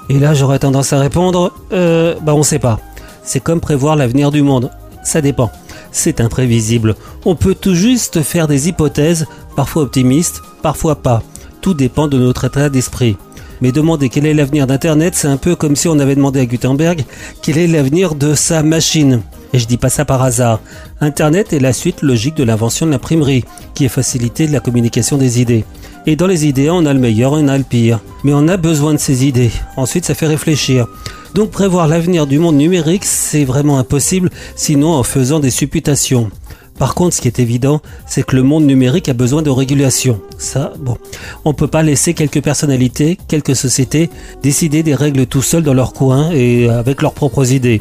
[0.08, 2.80] Et là, j'aurais tendance à répondre, euh, bah on sait pas.
[3.22, 4.70] C'est comme prévoir l'avenir du monde.
[5.02, 5.50] Ça dépend.
[5.92, 6.94] C'est imprévisible.
[7.24, 9.26] On peut tout juste faire des hypothèses,
[9.56, 11.22] parfois optimistes, parfois pas.
[11.60, 13.16] Tout dépend de notre état d'esprit.
[13.60, 16.46] Mais demander quel est l'avenir d'Internet, c'est un peu comme si on avait demandé à
[16.46, 17.04] Gutenberg
[17.42, 19.22] quel est l'avenir de sa machine.
[19.56, 20.60] Et je dis pas ça par hasard.
[21.00, 23.42] Internet est la suite logique de l'invention de l'imprimerie,
[23.74, 25.64] qui a facilité la communication des idées.
[26.04, 28.00] Et dans les idées, on a le meilleur, on a le pire.
[28.22, 29.50] Mais on a besoin de ces idées.
[29.78, 30.86] Ensuite, ça fait réfléchir.
[31.32, 36.30] Donc prévoir l'avenir du monde numérique, c'est vraiment impossible, sinon en faisant des supputations.
[36.78, 40.20] Par contre, ce qui est évident, c'est que le monde numérique a besoin de régulation.
[40.36, 40.98] Ça, bon.
[41.46, 44.10] On peut pas laisser quelques personnalités, quelques sociétés
[44.42, 47.80] décider des règles tout seuls dans leur coin et avec leurs propres idées.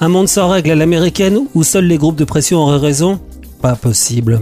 [0.00, 3.20] Un monde sans règles à l'américaine où seuls les groupes de pression auraient raison?
[3.62, 4.40] Pas possible.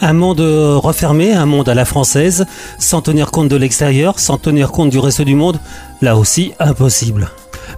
[0.00, 2.46] Un monde refermé, un monde à la française,
[2.78, 5.58] sans tenir compte de l'extérieur, sans tenir compte du reste du monde,
[6.00, 7.30] là aussi impossible.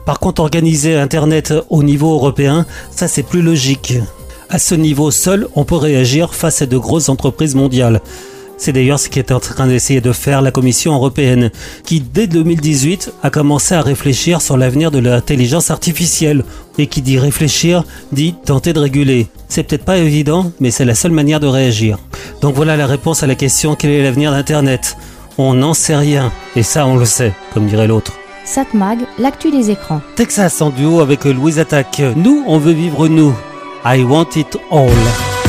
[0.04, 3.94] Par contre, organiser Internet au niveau européen, ça c'est plus logique.
[4.50, 8.00] À ce niveau seul, on peut réagir face à de grosses entreprises mondiales.
[8.62, 11.50] C'est d'ailleurs ce qu'est en train d'essayer de faire la Commission européenne,
[11.84, 16.44] qui dès 2018 a commencé à réfléchir sur l'avenir de l'intelligence artificielle.
[16.78, 17.82] Et qui dit réfléchir,
[18.12, 19.26] dit tenter de réguler.
[19.48, 21.98] C'est peut-être pas évident, mais c'est la seule manière de réagir.
[22.40, 24.96] Donc voilà la réponse à la question quel est l'avenir d'Internet?
[25.38, 28.12] On n'en sait rien, et ça on le sait, comme dirait l'autre.
[28.44, 30.02] Satmag, l'actu des écrans.
[30.14, 32.00] Texas en duo avec Louise Attaque.
[32.14, 33.34] Nous, on veut vivre nous.
[33.84, 35.41] I want it all.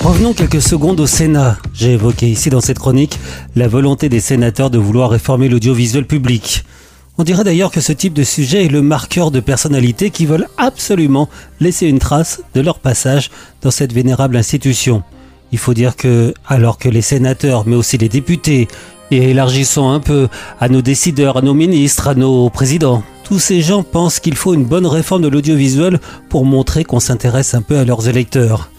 [0.00, 1.56] Revenons quelques secondes au Sénat.
[1.72, 3.18] J'ai évoqué ici dans cette chronique
[3.54, 6.62] la volonté des sénateurs de vouloir réformer l'audiovisuel public.
[7.16, 10.48] On dirait d'ailleurs que ce type de sujet est le marqueur de personnalités qui veulent
[10.58, 13.30] absolument laisser une trace de leur passage
[13.62, 15.02] dans cette vénérable institution.
[15.52, 18.68] Il faut dire que, alors que les sénateurs, mais aussi les députés,
[19.10, 20.28] et élargissons un peu
[20.60, 24.54] à nos décideurs, à nos ministres, à nos présidents, tous ces gens pensent qu'il faut
[24.54, 25.98] une bonne réforme de l'audiovisuel
[26.28, 28.70] pour montrer qu'on s'intéresse un peu à leurs électeurs,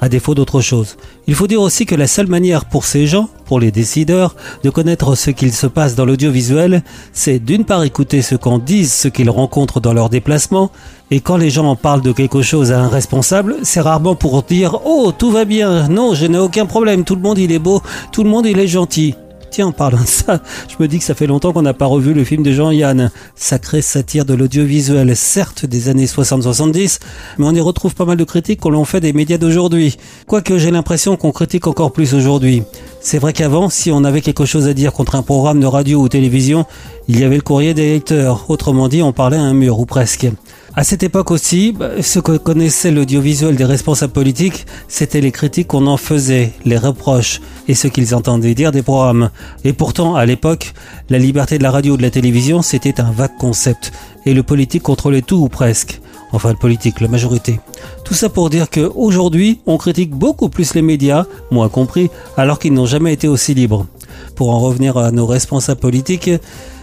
[0.00, 0.96] à défaut d'autre chose.
[1.28, 4.34] Il faut dire aussi que la seule manière pour ces gens, pour les décideurs,
[4.64, 6.82] de connaître ce qu'il se passe dans l'audiovisuel,
[7.12, 10.72] c'est d'une part écouter ce qu'en disent ceux qu'ils rencontrent dans leurs déplacements,
[11.12, 14.42] et quand les gens en parlent de quelque chose à un responsable, c'est rarement pour
[14.42, 17.60] dire «Oh, tout va bien, non, je n'ai aucun problème, tout le monde il est
[17.60, 19.14] beau, tout le monde il est gentil».
[19.52, 20.40] Tiens, en parlant de ça,
[20.70, 23.10] je me dis que ça fait longtemps qu'on n'a pas revu le film de Jean-Yann.
[23.36, 27.00] Sacré satire de l'audiovisuel, certes des années 60-70,
[27.36, 29.98] mais on y retrouve pas mal de critiques qu'on l'on fait des médias d'aujourd'hui.
[30.26, 32.62] Quoique j'ai l'impression qu'on critique encore plus aujourd'hui.
[33.02, 36.00] C'est vrai qu'avant, si on avait quelque chose à dire contre un programme de radio
[36.00, 36.64] ou télévision,
[37.06, 38.46] il y avait le courrier des lecteurs.
[38.48, 40.28] Autrement dit, on parlait à un mur, ou presque.
[40.74, 45.68] À cette époque aussi, bah, ce que connaissait l'audiovisuel des responsables politiques, c'était les critiques
[45.68, 49.28] qu'on en faisait, les reproches et ce qu'ils entendaient dire des programmes.
[49.64, 50.72] Et pourtant, à l'époque,
[51.10, 53.92] la liberté de la radio ou de la télévision, c'était un vague concept.
[54.24, 56.00] Et le politique contrôlait tout ou presque.
[56.32, 57.60] Enfin, le politique, la majorité.
[58.06, 62.08] Tout ça pour dire que aujourd'hui, on critique beaucoup plus les médias, moi compris,
[62.38, 63.86] alors qu'ils n'ont jamais été aussi libres.
[64.36, 66.30] Pour en revenir à nos responsables politiques,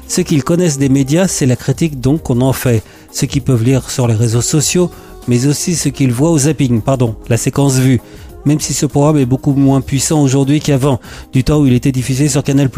[0.09, 3.63] ce qu'ils connaissent des médias, c'est la critique donc qu'on en fait, ce qu'ils peuvent
[3.63, 4.89] lire sur les réseaux sociaux,
[5.27, 8.01] mais aussi ce qu'ils voient au zapping, pardon, la séquence vue,
[8.45, 10.99] même si ce programme est beaucoup moins puissant aujourd'hui qu'avant,
[11.33, 12.69] du temps où il était diffusé sur Canal+.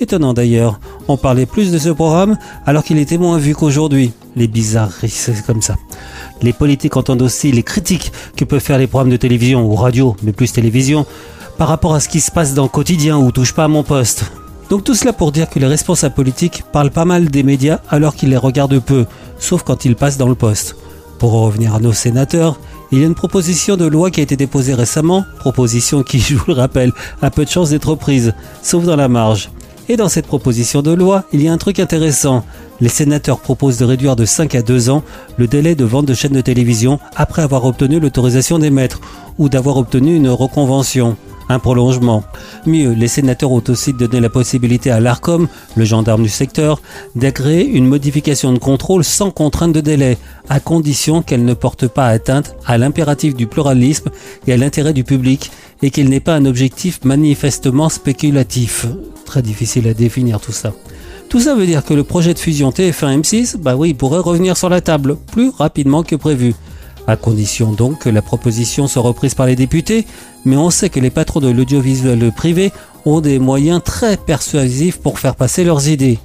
[0.00, 4.12] Étonnant d'ailleurs, on parlait plus de ce programme alors qu'il était moins vu qu'aujourd'hui.
[4.36, 5.76] Les bizarreries, c'est comme ça.
[6.40, 10.16] Les politiques entendent aussi les critiques que peuvent faire les programmes de télévision ou radio,
[10.22, 11.04] mais plus télévision,
[11.56, 13.82] par rapport à ce qui se passe dans le quotidien ou touche pas à mon
[13.82, 14.30] poste.
[14.70, 18.14] Donc tout cela pour dire que les responsables politiques parlent pas mal des médias alors
[18.14, 19.06] qu'ils les regardent peu,
[19.38, 20.76] sauf quand ils passent dans le poste.
[21.18, 22.60] Pour en revenir à nos sénateurs,
[22.92, 26.34] il y a une proposition de loi qui a été déposée récemment, proposition qui, je
[26.34, 26.92] vous le rappelle,
[27.22, 29.50] a peu de chances d'être prise, sauf dans la marge.
[29.90, 32.44] Et dans cette proposition de loi, il y a un truc intéressant.
[32.82, 35.02] Les sénateurs proposent de réduire de 5 à 2 ans
[35.38, 39.00] le délai de vente de chaînes de télévision après avoir obtenu l'autorisation d'émettre
[39.38, 41.16] ou d'avoir obtenu une reconvention
[41.48, 42.24] un prolongement.
[42.66, 46.80] Mieux, les sénateurs ont aussi donné la possibilité à l'ARCOM, le gendarme du secteur,
[47.16, 50.18] d'agréer une modification de contrôle sans contrainte de délai,
[50.48, 54.10] à condition qu'elle ne porte pas atteinte à l'impératif du pluralisme
[54.46, 55.50] et à l'intérêt du public,
[55.82, 58.86] et qu'il n'ait pas un objectif manifestement spéculatif.
[59.24, 60.72] Très difficile à définir tout ça.
[61.28, 64.70] Tout ça veut dire que le projet de fusion TF1-M6, bah oui, pourrait revenir sur
[64.70, 66.54] la table plus rapidement que prévu
[67.08, 70.06] à condition donc que la proposition soit reprise par les députés,
[70.44, 72.70] mais on sait que les patrons de l'audiovisuel privé
[73.06, 76.18] ont des moyens très persuasifs pour faire passer leurs idées.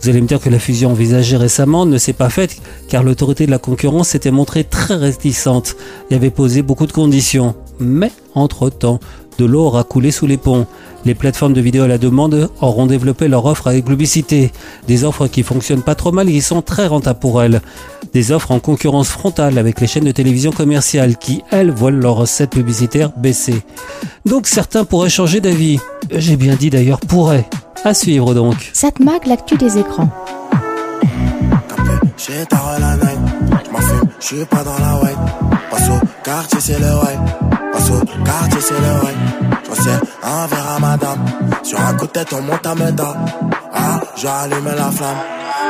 [0.00, 3.44] Vous allez me dire que la fusion envisagée récemment ne s'est pas faite car l'autorité
[3.44, 5.76] de la concurrence s'était montrée très réticente
[6.10, 7.54] et avait posé beaucoup de conditions.
[7.80, 9.00] Mais, entre-temps,
[9.40, 10.66] de l'eau aura coulé sous les ponts.
[11.06, 14.52] Les plateformes de vidéo à la demande auront développé leur offre avec publicité.
[14.86, 17.62] Des offres qui fonctionnent pas trop mal et qui sont très rentables pour elles.
[18.12, 22.16] Des offres en concurrence frontale avec les chaînes de télévision commerciales qui, elles, voient leurs
[22.16, 23.62] recettes publicitaires baisser.
[24.26, 25.78] Donc certains pourraient changer d'avis.
[26.10, 27.48] J'ai bien dit d'ailleurs pourraient.
[27.82, 28.70] À suivre donc.
[28.74, 30.10] Satmag, l'actu des écrans.
[32.18, 33.18] J'ai ta relève,
[33.64, 35.16] je m'en fume, je suis pas dans la white.
[35.70, 37.59] Passe au quartier, c'est le way.
[37.80, 39.14] Passe au quartier, c'est le way.
[39.74, 41.39] Sais un verre à madame.
[41.62, 43.14] Sur un coup de tête, on monte à Meda.
[43.74, 45.16] Ah, j'allume la flamme.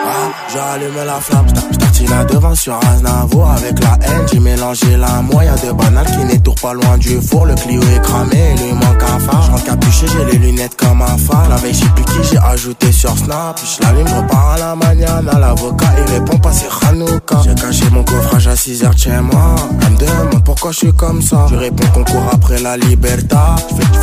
[0.06, 1.46] Ah, j'allume la flamme.
[1.72, 4.26] J'tartine là devant sur Aznavour avec la haine.
[4.32, 7.46] J'ai mélangé la moyen de banane qui toujours pas loin du four.
[7.46, 9.42] Le Clio est cramé, il lui manque un phare.
[9.42, 11.48] J'rentre capuché, j'ai les lunettes comme un phare.
[11.48, 13.60] La veille, j'ai plus qui j'ai ajouté sur Snap.
[13.64, 15.38] J'l'allume, repars à la maniana.
[15.38, 17.42] L'avocat, il répond pas, c'est Hanouka.
[17.44, 19.56] J'ai caché mon coffrage à 6h chez moi.
[19.82, 21.46] Elle me demande pourquoi je suis comme ça.
[21.50, 23.56] Je réponds qu'on court après la liberta.
[23.68, 23.99] J'fais,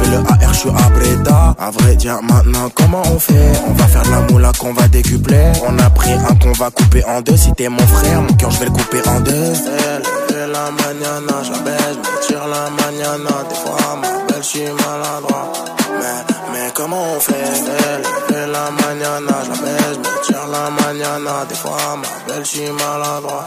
[1.68, 3.34] À vrai dire, maintenant, comment on fait?
[3.68, 5.52] On va faire de la moula qu'on va décupler.
[5.68, 7.36] On a pris un qu'on va couper en deux.
[7.36, 9.34] Si t'es mon frère, mon cœur, je vais le couper en deux.
[9.34, 13.44] La mañana, baise, je tire la mañana.
[13.50, 15.52] Des fois, ma belle, je suis maladroit.
[16.00, 17.34] Mais, mais comment on fait?
[18.30, 21.46] Elle la mañana, baise, je tire la mañana.
[21.50, 23.46] Des fois, ma belle, je suis maladroit.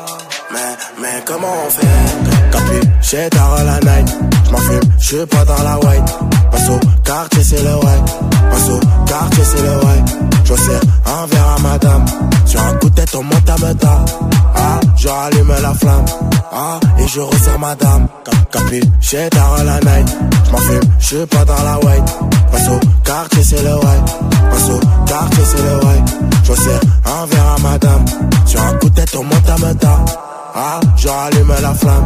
[0.52, 2.50] Mais, mais comment on fait?
[2.52, 4.08] Capu, j'ai tard à la night.
[4.46, 6.14] J'm'en fume, j'suis pas dans la white.
[6.50, 8.06] Passe au quartier, c'est le white.
[8.50, 10.16] Passe au quartier, c'est le white.
[10.44, 12.04] Je sers un verre à madame.
[12.46, 13.74] Sur un coup de tête, on monte à me
[14.56, 16.04] Ah, je rallume la flamme.
[16.52, 18.08] Ah, et je resserre madame.
[18.24, 20.08] Cap- Capu, j'ai tard à la night.
[20.48, 22.04] J'm'en fume, j'suis pas dans la white.
[22.50, 22.68] Passe
[23.04, 23.74] quartier, c'est le.
[24.50, 26.18] Passe au quartier, c'est le white.
[26.44, 28.04] Je sers un verre à madame.
[28.46, 29.74] Sur un coup de tête, on monte à me
[30.54, 32.04] Ah, je rallume la flamme.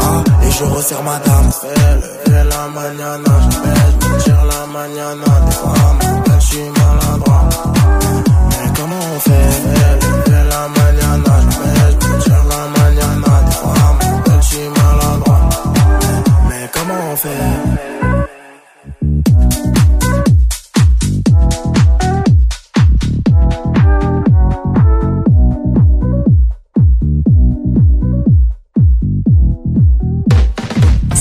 [0.00, 1.50] Ah, et je resserre madame.
[1.62, 3.56] Le, fais la mañana, je
[4.06, 5.24] je tire la mañana.
[5.46, 5.74] Des fois,
[6.40, 7.48] je suis maladroit.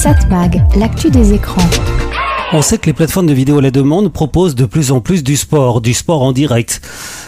[0.03, 1.63] Satmag, l'actu des écrans.
[2.51, 5.23] On sait que les plateformes de vidéo à la demande proposent de plus en plus
[5.23, 6.81] du sport, du sport en direct.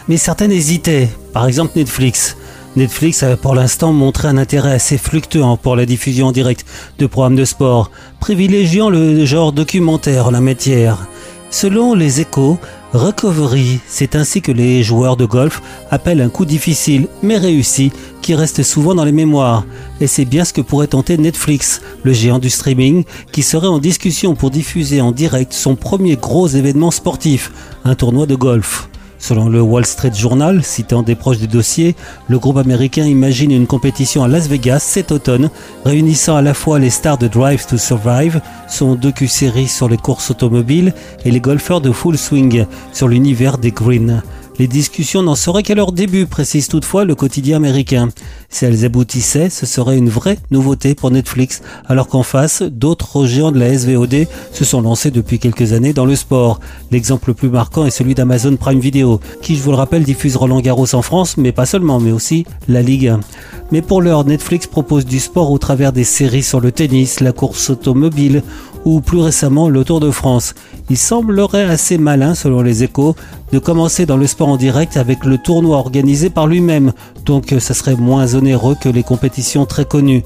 [0.10, 2.36] Mais certaines hésitaient, par exemple Netflix.
[2.76, 6.66] Netflix a pour l'instant montré un intérêt assez fluctuant pour la diffusion en direct
[7.00, 11.08] de programmes de sport, privilégiant le genre documentaire en la matière.
[11.52, 12.60] Selon les échos,
[12.92, 15.62] recovery, c'est ainsi que les joueurs de golf
[15.92, 17.94] appellent un coup difficile mais réussi
[18.26, 19.66] qui reste souvent dans les mémoires.
[20.02, 23.78] Et c'est bien ce que pourrait tenter Netflix, le géant du streaming, qui serait en
[23.78, 27.52] discussion pour diffuser en direct son premier gros événement sportif,
[27.84, 28.90] un tournoi de golf.
[29.20, 31.96] Selon le Wall Street Journal, citant des proches du dossier,
[32.28, 35.52] le groupe américain imagine une compétition à Las Vegas cet automne,
[35.86, 40.32] réunissant à la fois les stars de Drive to Survive, son docu-série sur les courses
[40.32, 40.96] automobiles,
[41.26, 44.24] et les golfeurs de Full Swing sur l'univers des greens.
[44.58, 48.10] Les discussions n'en seraient qu'à leur début, précise toutefois le quotidien américain.
[48.50, 53.52] Si elles aboutissaient, ce serait une vraie nouveauté pour Netflix, alors qu'en face, d'autres géants
[53.52, 56.60] de la SVOD se sont lancés depuis quelques années dans le sport.
[56.92, 60.36] L'exemple le plus marquant est celui d'Amazon Prime Video, qui, je vous le rappelle, diffuse
[60.36, 63.20] Roland Garros en France, mais pas seulement, mais aussi la Ligue 1.
[63.72, 67.32] Mais pour l'heure, Netflix propose du sport au travers des séries sur le tennis, la
[67.32, 68.44] course automobile,
[68.86, 70.54] ou plus récemment le Tour de France.
[70.90, 73.16] Il semblerait assez malin, selon les échos,
[73.52, 76.94] de commencer dans le sport en direct avec le tournoi organisé par lui-même,
[77.26, 80.24] donc ça serait moins onéreux que les compétitions très connues.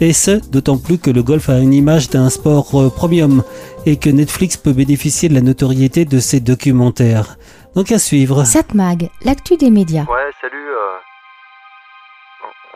[0.00, 3.42] Et ce, d'autant plus que le golf a une image d'un sport euh, premium
[3.86, 7.36] et que Netflix peut bénéficier de la notoriété de ses documentaires.
[7.74, 8.44] Donc à suivre.
[8.44, 10.04] Satmag, l'actu des médias.
[10.04, 10.68] Ouais, salut.
[10.68, 10.98] euh,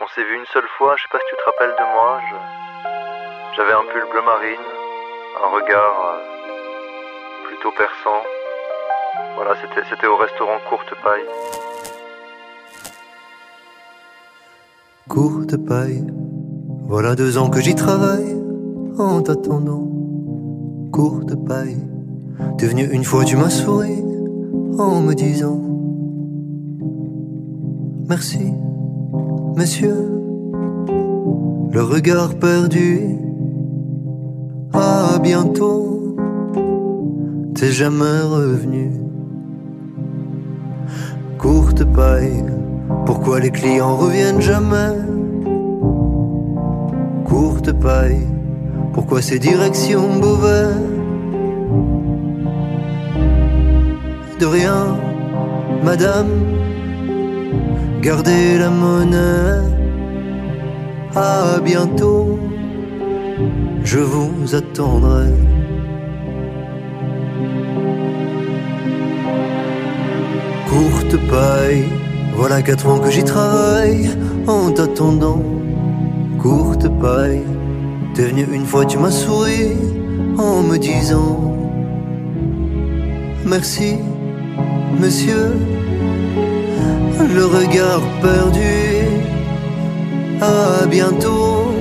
[0.03, 2.19] On, s'est vu une seule fois, je sais pas si tu te rappelles de moi.
[2.29, 4.65] je- J'avais un pull bleu marine,
[5.43, 8.21] un regard euh, plutôt perçant.
[9.35, 11.25] Voilà, c'était c'était au restaurant Courte Paille.
[15.07, 16.03] Courte paille,
[16.87, 18.35] voilà deux ans que j'y travaille
[18.99, 19.87] en t'attendant.
[20.91, 21.77] Courte paille,
[22.57, 24.03] t'es venu une fois, tu m'as souri
[24.77, 25.61] en me disant
[28.09, 28.53] Merci,
[29.55, 30.11] messieurs,
[31.71, 32.99] le regard perdu.
[34.73, 36.15] À bientôt,
[37.55, 38.91] t'es jamais revenu.
[41.37, 42.43] Courte paille,
[43.05, 44.95] pourquoi les clients reviennent jamais?
[47.25, 48.27] Courte paille,
[48.93, 50.73] pourquoi ces directions Beauvais
[54.39, 54.97] De rien,
[55.83, 56.29] madame,
[58.01, 59.77] gardez la monnaie.
[61.15, 62.39] À bientôt,
[63.83, 65.33] je vous attendrai.
[70.69, 71.85] Courte paille,
[72.37, 74.09] voilà quatre ans que j'y travaille
[74.45, 75.41] en t'attendant.
[76.39, 77.41] Courte paille,
[78.13, 79.73] t'es venu une fois, tu m'as souri
[80.37, 81.55] en me disant
[83.43, 83.95] Merci,
[84.99, 85.55] monsieur,
[87.35, 88.77] le regard perdu.
[90.39, 91.71] À bientôt,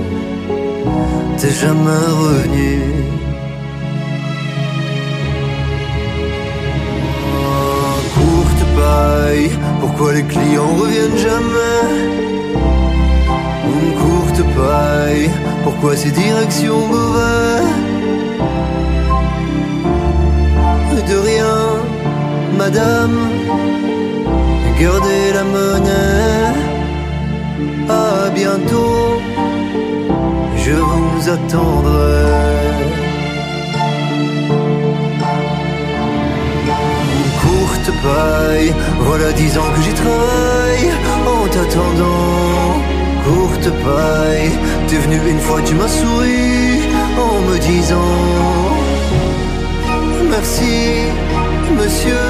[1.37, 2.96] t'es jamais revenu.
[9.81, 11.83] Pourquoi les clients reviennent jamais
[13.75, 15.31] Une courte paille,
[15.65, 17.75] pourquoi ces directions mauvaises
[21.09, 21.59] De rien,
[22.59, 23.17] madame,
[24.81, 26.53] gardez la monnaie.
[27.89, 29.21] À bientôt,
[30.57, 32.86] je vous attendrai.
[39.01, 40.91] Voilà dix ans que j'y travaille.
[41.27, 42.81] En t'attendant,
[43.25, 44.51] courte paille,
[44.89, 46.81] t'es venu une fois, tu m'as souri
[47.19, 48.15] en me disant
[50.31, 50.77] merci,
[51.79, 52.27] monsieur.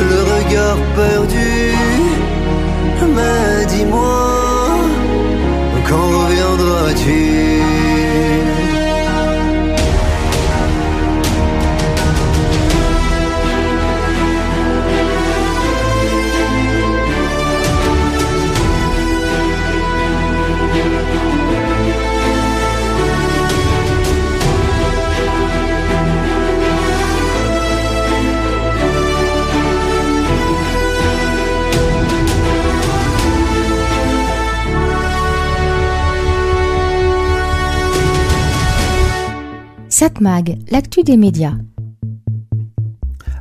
[0.00, 1.74] Le regard perdu,
[3.14, 4.78] mais dis-moi,
[5.88, 7.89] quand reviendras-tu?
[40.00, 41.52] Satmag, l'actu des médias.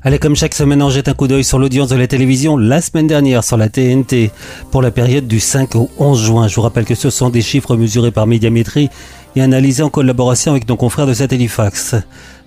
[0.04, 2.82] Allez, comme chaque semaine, on jette un coup d'œil sur l'audience de la télévision la
[2.82, 4.30] semaine dernière sur la TNT
[4.70, 6.48] pour la période du 5 au 11 juin.
[6.50, 8.90] Je vous rappelle que ce sont des chiffres mesurés par Médiamétrie
[9.38, 11.96] et analysés en collaboration avec nos confrères de Satellifax.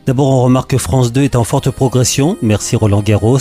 [0.04, 2.36] D'abord, on remarque que France 2 est en forte progression.
[2.42, 3.38] Merci Roland Garros.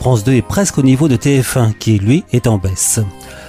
[0.00, 3.00] France 2 est presque au niveau de TF1 qui, lui, est en baisse.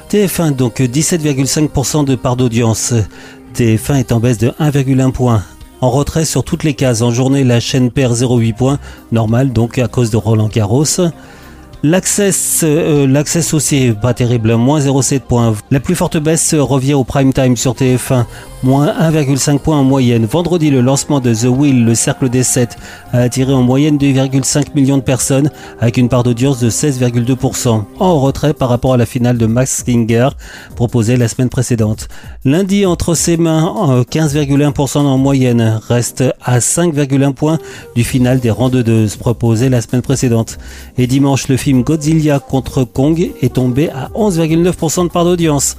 [0.10, 2.94] TF1, donc 17,5% de part d'audience.
[3.54, 5.44] TF1 est en baisse de 1,1 point.
[5.82, 7.02] En retrait sur toutes les cases.
[7.02, 8.80] En journée, la chaîne perd 0,8 points.
[9.12, 10.86] Normal, donc à cause de Roland Garros.
[11.88, 13.24] L'access, euh,
[13.54, 15.54] aussi pas terrible, moins 0,7 points.
[15.70, 18.26] La plus forte baisse revient au prime time sur TF1,
[18.64, 20.26] moins 1,5 points en moyenne.
[20.26, 22.76] Vendredi, le lancement de The Wheel, le cercle des 7,
[23.14, 28.20] a attiré en moyenne 2,5 millions de personnes, avec une part d'audience de 16,2%, en
[28.20, 30.30] retrait par rapport à la finale de Max Singer,
[30.76, 32.08] proposée la semaine précédente.
[32.46, 37.60] Lundi, entre ses mains, 15,1% en moyenne, reste à 5,1 points
[37.96, 40.58] du final des randonneuses, proposé la semaine précédente.
[40.98, 45.78] Et dimanche, le film Godzilla contre Kong est tombé à 11,9% de part d'audience.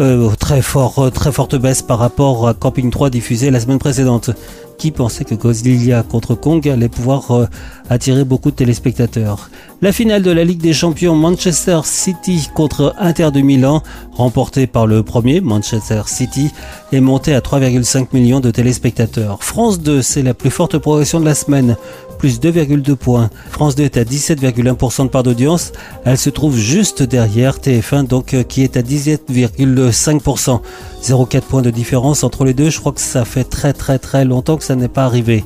[0.00, 4.30] Euh, euh, très forte baisse par rapport à Camping 3 diffusé la semaine précédente.
[4.78, 7.46] Qui pensait que Godzilla contre Kong allait pouvoir euh,
[7.88, 9.50] attirer beaucoup de téléspectateurs?
[9.80, 14.86] La finale de la Ligue des Champions Manchester City contre Inter de Milan, remportée par
[14.86, 16.50] le premier Manchester City,
[16.90, 19.44] est montée à 3,5 millions de téléspectateurs.
[19.44, 21.76] France 2, c'est la plus forte progression de la semaine,
[22.22, 23.30] plus 2,2 points.
[23.50, 25.72] France 2 est à 17,1% de part d'audience.
[26.04, 30.60] Elle se trouve juste derrière TF1, donc euh, qui est à 17,5%.
[31.02, 32.70] 0,4 points de différence entre les deux.
[32.70, 35.42] Je crois que ça fait très très très longtemps que ça n'est pas arrivé.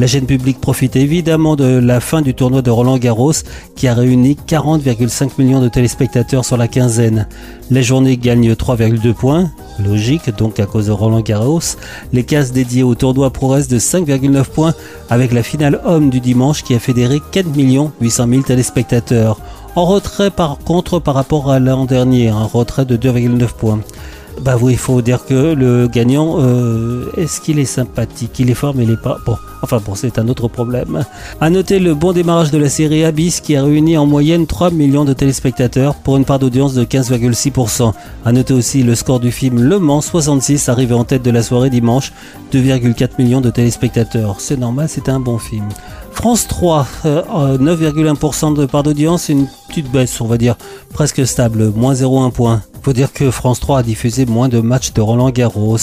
[0.00, 3.34] La chaîne publique profite évidemment de la fin du tournoi de Roland Garros
[3.76, 7.28] qui a réuni 40,5 millions de téléspectateurs sur la quinzaine.
[7.70, 11.76] La journée gagne 3,2 points, logique donc à cause de Roland Garros.
[12.14, 14.72] Les cases dédiées au tournoi progressent de 5,9 points
[15.10, 17.48] avec la finale homme du dimanche qui a fédéré 4
[18.00, 19.38] 800 000 téléspectateurs.
[19.76, 23.80] En retrait par contre par rapport à l'an dernier, un retrait de 2,9 points.
[24.42, 28.54] Bah oui, il faut dire que le gagnant, euh, est-ce qu'il est sympathique Il est
[28.54, 29.18] fort, mais il est pas.
[29.26, 31.04] Bon, enfin bon, c'est un autre problème.
[31.40, 34.70] À noter le bon démarrage de la série Abyss qui a réuni en moyenne 3
[34.70, 37.92] millions de téléspectateurs pour une part d'audience de 15,6%.
[38.24, 41.42] À noter aussi le score du film Le Mans 66 arrivé en tête de la
[41.42, 42.12] soirée dimanche,
[42.52, 44.36] 2,4 millions de téléspectateurs.
[44.40, 45.68] C'est normal, c'est un bon film.
[46.20, 50.54] France 3, euh, 9,1% de part d'audience, une petite baisse, on va dire,
[50.92, 52.60] presque stable, moins 0,1 point.
[52.82, 55.78] Faut dire que France 3 a diffusé moins de matchs de Roland Garros.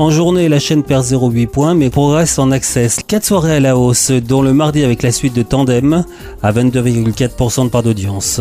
[0.00, 2.98] En journée, la chaîne perd 0,8 points, mais progresse en access.
[3.06, 6.04] 4 soirées à la hausse, dont le mardi avec la suite de Tandem,
[6.42, 8.40] à 22,4% de part d'audience.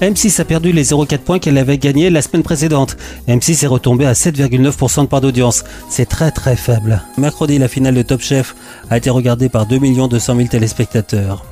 [0.00, 2.96] M6 a perdu les 0,4 points qu'elle avait gagnés la semaine précédente.
[3.28, 5.62] M6 est retombé à 7,9% de part d'audience.
[5.90, 7.02] C'est très très faible.
[7.18, 8.56] Mercredi, la finale de Top Chef
[8.88, 11.44] a été regardée par 2 200 000 téléspectateurs.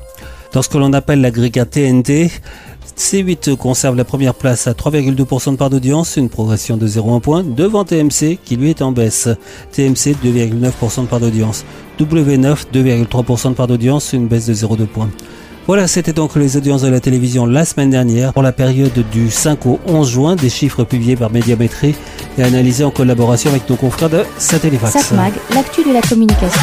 [0.54, 2.30] Dans ce que l'on appelle l'agrégat TNT,
[2.96, 7.44] C8 conserve la première place à 3,2% de part d'audience, une progression de 0,1 point,
[7.44, 9.28] devant TMC qui lui est en baisse.
[9.72, 11.66] TMC 2,9% de part d'audience.
[12.00, 15.10] W9 2,3% de part d'audience, une baisse de 0,2 points.
[15.68, 19.30] Voilà, c'était donc les audiences de la télévision la semaine dernière pour la période du
[19.30, 21.94] 5 au 11 juin, des chiffres publiés par Médiamétrie
[22.38, 24.94] et analysés en collaboration avec nos confrères de Satellifax.
[24.94, 26.62] Satmag, l'actu de la communication.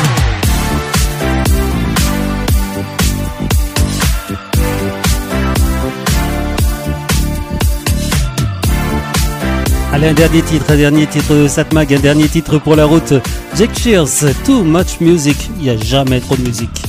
[9.93, 13.13] Allez, un dernier titre, un dernier titre Satmag, un dernier titre pour la route.
[13.55, 15.37] Jack Cheers, Too Much Music.
[15.59, 16.81] Il n'y a jamais trop de musique.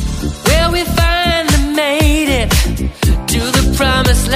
[3.76, 4.35] Promised land.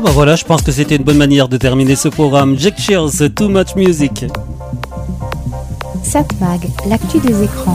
[0.00, 2.58] Bon bah voilà, je pense que c'était une bonne manière de terminer ce programme.
[2.58, 4.24] Jack Cheers, Too Much Music.
[6.88, 7.74] L'actu des écrans.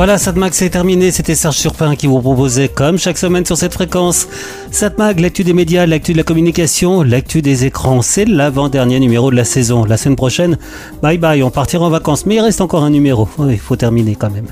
[0.00, 1.10] Voilà, Satmag, c'est terminé.
[1.10, 4.28] C'était Serge Surpin qui vous proposait, comme chaque semaine sur cette fréquence,
[4.70, 8.00] Satmag, l'actu des médias, l'actu de la communication, l'actu des écrans.
[8.00, 9.84] C'est l'avant-dernier numéro de la saison.
[9.84, 10.56] La semaine prochaine,
[11.02, 12.24] bye bye, on partira en vacances.
[12.24, 13.28] Mais il reste encore un numéro.
[13.36, 14.46] Oui, il faut terminer quand même.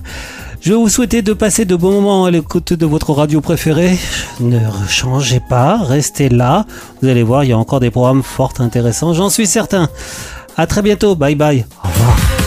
[0.60, 3.96] Je vous souhaiter de passer de bons moments à l'écoute de votre radio préférée.
[4.40, 6.66] Ne changez pas, restez là.
[7.00, 9.88] Vous allez voir, il y a encore des programmes fort intéressants, j'en suis certain.
[10.58, 11.64] À très bientôt, bye bye.
[11.82, 12.37] Au revoir.